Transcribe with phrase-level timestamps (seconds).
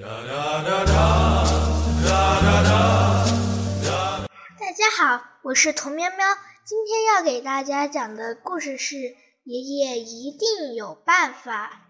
[0.00, 0.06] 大
[4.72, 6.18] 家好，我是童喵喵。
[6.64, 8.96] 今天要给大家讲的故事是
[9.44, 11.82] 《爷爷一定有办法》。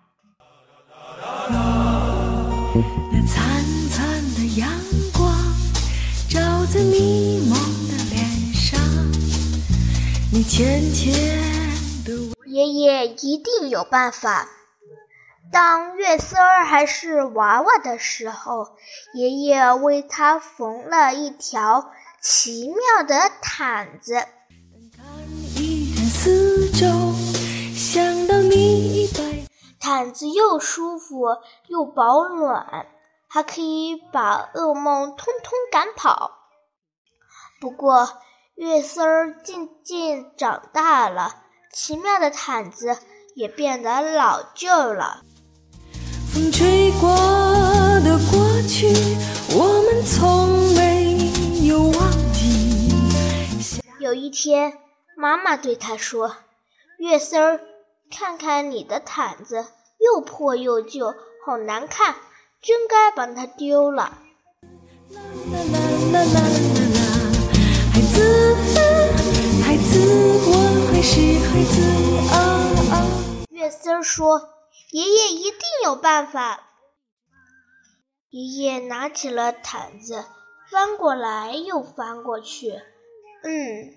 [3.13, 4.69] 那灿灿的阳
[5.17, 5.33] 光
[6.29, 7.57] 照在迷蒙
[7.87, 8.81] 的脸上，
[10.33, 11.15] 你浅浅
[12.05, 14.49] 的爷爷一定有办法。
[15.53, 18.69] 当月丝儿还是娃娃的时候，
[19.15, 21.91] 爷爷为他缝了一条
[22.21, 24.25] 奇妙的毯子。
[29.81, 31.25] 毯子又舒服
[31.67, 32.87] 又保暖，
[33.29, 36.31] 还可以把噩梦通通赶跑。
[37.61, 38.09] 不过，
[38.55, 41.43] 月丝儿渐渐长大了，
[41.73, 42.97] 奇妙的毯子
[43.35, 45.23] 也变得老旧了。
[46.33, 47.11] 风吹过
[48.05, 48.87] 的过去，
[49.53, 51.19] 我们从没
[51.67, 52.93] 有忘记。
[53.99, 54.75] 有一天，
[55.17, 56.37] 妈妈对他说
[56.99, 57.61] ：“月丝儿，
[58.17, 59.67] 看看你的毯子，
[59.99, 61.13] 又破又旧，
[61.45, 62.15] 好难看，
[62.63, 64.19] 真该把它丢了。
[65.13, 65.21] 啦
[65.53, 65.79] 啦啦
[66.13, 66.41] 啦啦
[66.95, 67.01] 啦，
[67.93, 68.55] 孩子，
[69.65, 69.99] 孩子，
[70.47, 70.53] 我
[70.93, 71.75] 还是孩子
[72.33, 72.39] 啊
[72.95, 73.03] 啊！”
[73.51, 74.41] 月丝儿说。
[74.91, 76.61] 爷爷一定有办法。
[78.31, 80.25] 爷爷拿起了毯子，
[80.71, 82.73] 翻过来又翻过去。
[83.43, 83.95] 嗯，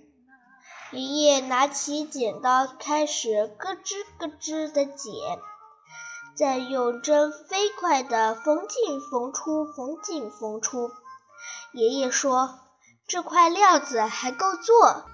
[0.92, 5.14] 爷爷拿起剪刀，开始咯吱咯吱的剪，
[6.36, 10.92] 再用针飞快地缝进缝出，缝进缝出。
[11.74, 12.60] 爷爷说
[13.08, 15.06] ：“这块料子还够做。”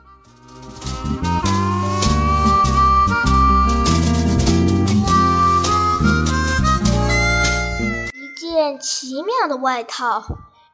[8.51, 10.23] 件奇妙的外套，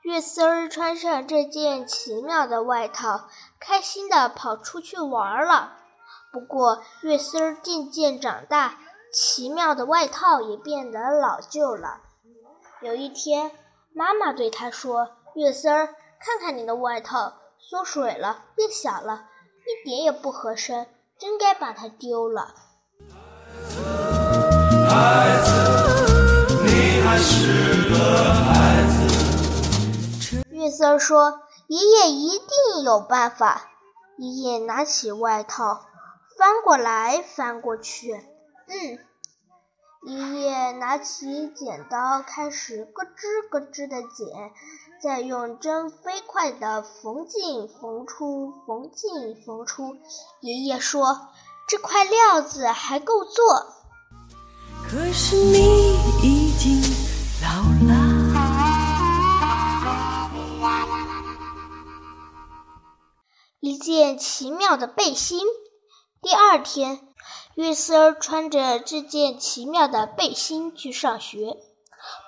[0.01, 3.27] 月丝儿穿上这件奇妙的外套，
[3.59, 5.73] 开心地跑出去玩了。
[6.31, 8.77] 不过，月丝儿渐渐长大，
[9.11, 11.99] 奇妙的外套也变得老旧了。
[12.81, 13.52] 有一天，
[13.93, 19.25] 妈妈对他说：“月丝儿，看看你的外套，缩水了，变小了，
[19.65, 20.87] 一点也不合身，
[21.19, 22.55] 真该把它丢了。”，
[30.52, 33.71] 月色说：“爷爷一定有办法。”
[34.17, 35.86] 爷爷拿起外套，
[36.37, 38.14] 翻过来翻过去。
[38.67, 38.99] 嗯，
[40.03, 44.27] 爷爷拿起剪刀，开始咯吱咯吱的剪，
[45.02, 49.95] 再用针飞快地缝进缝出，缝进缝出。
[50.42, 51.27] 爷爷说
[51.67, 53.67] ：“这块料子还够做。”
[54.87, 56.82] 可是你已经
[57.45, 57.52] 老
[57.88, 57.94] 了。
[63.60, 65.39] 一件奇妙的背心。
[66.23, 67.08] 第二天，
[67.54, 71.58] 月丝儿穿着这件奇妙的背心去上学。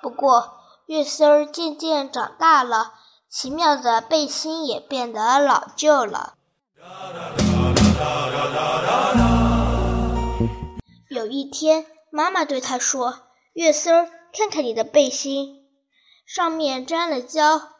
[0.00, 0.54] 不过，
[0.86, 2.94] 月丝儿渐渐长大了，
[3.28, 6.34] 奇妙的背心也变得老旧了。
[11.08, 13.18] 有一天，妈妈对他说
[13.54, 15.66] ：“月丝儿，看看你的背心，
[16.24, 17.70] 上面沾了胶，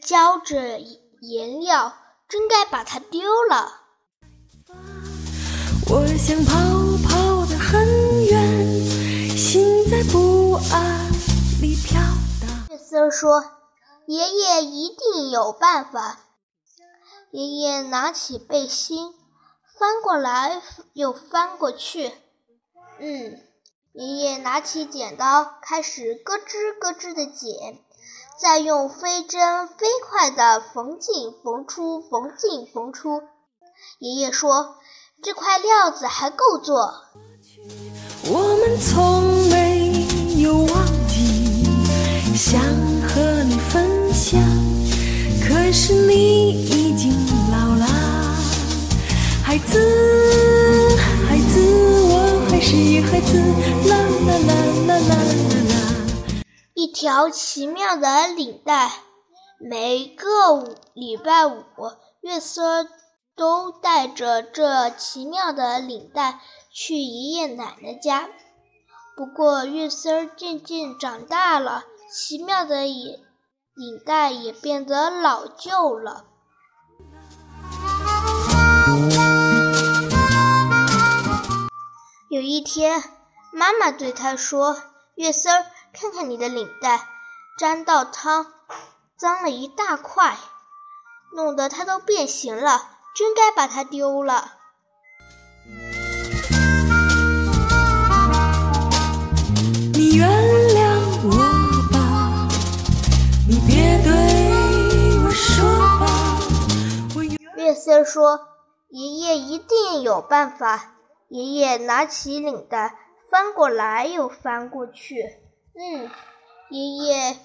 [0.00, 0.78] 胶着
[1.20, 1.96] 颜料。”
[2.30, 3.80] 真该把它丢了。
[5.88, 6.54] 我想跑
[7.08, 11.10] 跑得很远，心在不安
[11.60, 12.00] 里飘
[12.40, 12.68] 荡。
[12.70, 13.44] 月丝儿说
[14.06, 16.20] ：“爷爷一定有办法。”
[17.32, 19.12] 爷爷拿起背心，
[19.76, 20.62] 翻过来
[20.92, 22.12] 又翻过去。
[23.00, 23.40] 嗯，
[23.92, 27.78] 爷爷拿起剪刀，开始咯吱咯吱的剪。
[28.40, 29.74] 再用飞针飞
[30.08, 33.20] 快地缝进缝出，缝进缝出。
[33.98, 34.76] 爷爷说
[35.22, 36.94] ：“这块料子还够做。”
[38.30, 40.06] 我们从没
[40.40, 41.64] 有忘记，
[42.36, 42.62] 想
[43.02, 44.40] 和你分享。
[45.42, 47.12] 可是你已经
[47.50, 47.86] 老了，
[49.42, 49.78] 孩子，
[53.10, 53.36] 孩子。
[53.88, 54.54] 啦啦啦
[54.86, 55.14] 啦啦。
[56.74, 59.02] 一条奇妙的领带，
[59.58, 61.64] 每个礼拜五，
[62.20, 62.86] 月色
[63.34, 66.40] 都带着这奇妙的领带
[66.72, 68.28] 去爷爷奶奶家。
[69.16, 73.18] 不过，月丝儿渐渐长大了，奇妙的领
[73.74, 76.26] 领带也变得老旧了。
[82.30, 83.02] 有一天，
[83.52, 84.80] 妈妈对他说
[85.18, 87.08] ：“月丝儿，看看你的领带，
[87.58, 88.46] 沾到汤，
[89.16, 90.38] 脏了一大块，
[91.34, 94.52] 弄得它都变形了，真该把它丢了。”
[99.92, 101.30] 你原谅我
[101.90, 102.46] 吧，
[103.48, 105.64] 你别对我说
[105.98, 106.06] 吧。
[107.56, 108.46] 月丝说
[108.90, 110.92] ：“爷爷一定有办法。”
[111.30, 112.98] 爷爷拿起领带，
[113.30, 115.24] 翻过来又翻过去。
[115.74, 116.10] 嗯，
[116.68, 117.36] 爷爷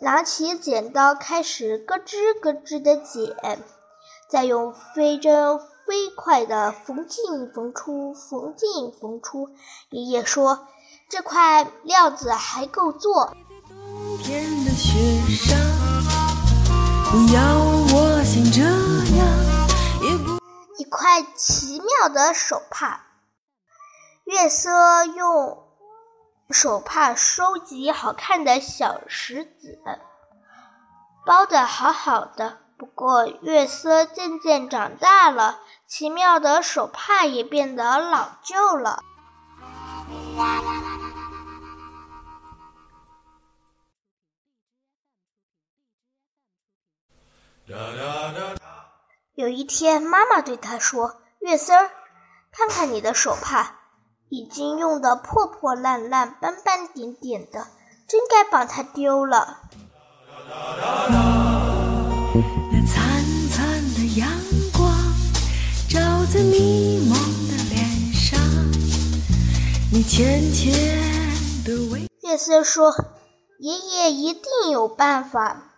[0.00, 3.58] 拿起剪刀，开始咯吱咯吱的剪，
[4.30, 9.50] 再用飞针飞快的缝进缝出，缝进缝出。
[9.90, 10.66] 爷爷说。
[11.08, 13.32] 这块料子还够做。
[14.18, 14.18] 一
[20.86, 23.06] 一块奇妙的手帕。
[24.22, 25.66] 月色用
[26.50, 29.80] 手帕收集好看的小石子，
[31.26, 32.58] 包的好好的。
[32.78, 39.02] 不过月色渐渐长大了，奇妙的手帕也变得老旧了。
[49.36, 51.90] 有一天，妈妈对他说：“月丝儿，
[52.50, 53.72] 看看你的手帕，
[54.30, 57.66] 已经用的破破烂烂、斑斑点点的，
[58.08, 59.60] 真该把它丢了。”
[62.72, 64.26] 那灿灿的阳
[64.72, 64.90] 光
[65.86, 66.00] 照
[66.32, 67.84] 在迷蒙的脸
[68.14, 68.40] 上，
[69.92, 70.72] 你浅浅
[71.62, 72.08] 的微。
[72.22, 72.90] 月丝说
[73.60, 75.74] ：“爷爷一定有办法。”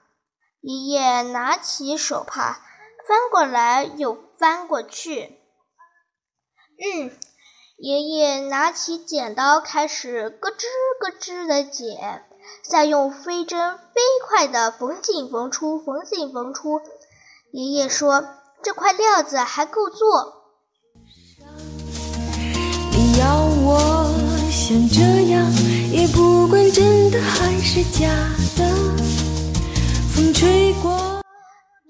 [0.63, 2.61] 爷爷拿起手帕，
[3.09, 5.39] 翻过来又翻过去。
[6.79, 7.11] 嗯，
[7.79, 10.65] 爷爷拿起剪刀，开始咯吱
[11.01, 12.27] 咯吱的剪，
[12.69, 16.83] 再用飞针飞快的缝进缝出，缝进缝出。
[17.51, 18.29] 爷爷说
[18.63, 20.35] ：“这块料子还够做。”
[22.93, 24.13] 你要我
[24.51, 25.01] 像这
[25.31, 25.51] 样，
[25.91, 28.07] 也不管真的还是假
[28.59, 28.69] 的。
[30.15, 31.18] 风吹过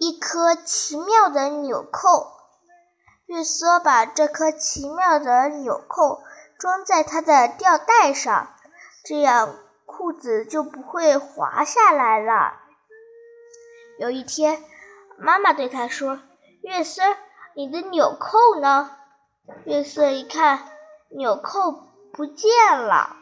[0.09, 2.33] 一颗奇妙的纽扣，
[3.27, 6.23] 月色把这颗奇妙的纽扣
[6.59, 8.55] 装在它的吊带上，
[9.05, 12.55] 这样裤子就不会滑下来了。
[13.99, 14.65] 有一天，
[15.19, 16.21] 妈妈对他说
[16.65, 17.03] ：“月色，
[17.55, 18.91] 你的纽扣呢？”
[19.67, 20.71] 月色一看，
[21.11, 22.49] 纽扣不见
[22.81, 23.15] 了。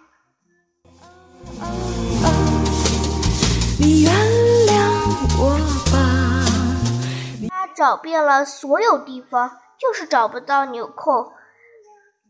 [7.76, 11.34] 找遍了所有地方，就是找不到纽扣。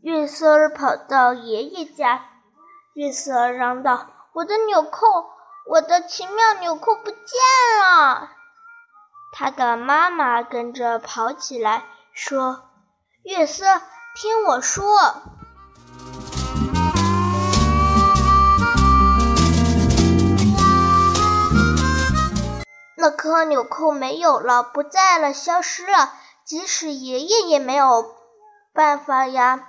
[0.02, 2.26] 月色跑到爷爷家，
[2.94, 5.06] 月色嚷道：“我的纽扣，
[5.70, 7.18] 我的奇妙纽扣不见
[7.80, 8.30] 了！”
[9.32, 12.64] 他的妈妈跟着跑起来，说
[13.22, 13.64] ：“月色，
[14.16, 15.22] 听我说。”
[23.06, 26.12] 那颗纽扣没有了，不在了，消失了。
[26.44, 28.04] 即使爷爷也没有
[28.72, 29.68] 办法呀。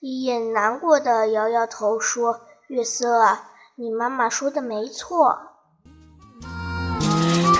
[0.00, 5.38] 爷爷难过的摇摇头说：“月色啊，你妈妈说的没错。”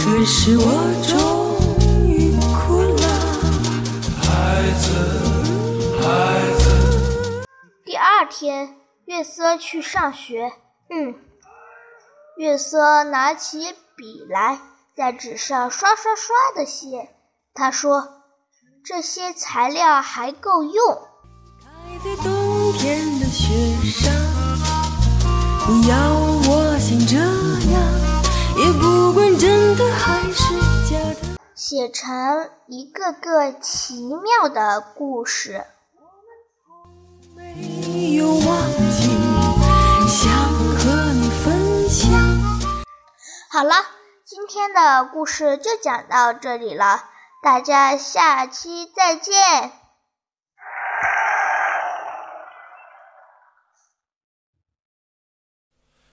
[0.01, 0.65] 可是我
[1.07, 1.59] 终
[2.09, 3.07] 于哭了，
[4.23, 4.95] 孩子，
[6.01, 7.45] 孩子。
[7.85, 10.55] 第二天，月色去上学。
[10.89, 11.15] 嗯，
[12.39, 14.59] 月色拿起笔来。
[14.95, 17.09] 在纸上刷刷刷的写，
[17.55, 18.07] 他说
[18.85, 20.75] ：“这些材料还够用。”
[22.05, 24.13] 在冬天的雪上，
[25.69, 25.97] 你要
[26.49, 27.17] 我像这
[27.73, 27.81] 样，
[28.59, 30.55] 也不管真的还是
[30.91, 35.65] 假的，写成一个个奇妙的故事。
[37.35, 38.43] 没有忘
[38.91, 39.09] 记，
[40.09, 40.31] 想
[40.77, 42.11] 和你分享。
[43.49, 43.75] 好了。
[44.43, 47.05] 今天的故事就讲到这里了，
[47.41, 49.82] 大家下期再见。